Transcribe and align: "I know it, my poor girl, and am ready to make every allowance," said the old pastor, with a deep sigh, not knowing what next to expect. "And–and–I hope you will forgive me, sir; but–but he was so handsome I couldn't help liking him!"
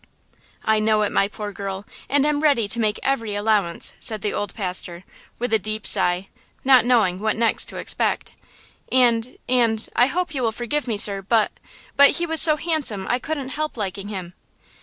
"I 0.65 0.79
know 0.79 1.03
it, 1.03 1.11
my 1.11 1.27
poor 1.27 1.51
girl, 1.51 1.85
and 2.09 2.25
am 2.25 2.41
ready 2.41 2.67
to 2.67 2.79
make 2.79 2.99
every 3.03 3.35
allowance," 3.35 3.93
said 3.99 4.23
the 4.23 4.33
old 4.33 4.55
pastor, 4.55 5.03
with 5.37 5.53
a 5.53 5.59
deep 5.59 5.85
sigh, 5.85 6.27
not 6.63 6.85
knowing 6.87 7.19
what 7.19 7.35
next 7.37 7.67
to 7.67 7.77
expect. 7.77 8.33
"And–and–I 8.91 10.07
hope 10.07 10.33
you 10.33 10.41
will 10.41 10.51
forgive 10.51 10.87
me, 10.87 10.97
sir; 10.97 11.21
but–but 11.21 12.09
he 12.15 12.25
was 12.25 12.41
so 12.41 12.55
handsome 12.55 13.05
I 13.11 13.19
couldn't 13.19 13.49
help 13.49 13.77
liking 13.77 14.07
him!" 14.07 14.33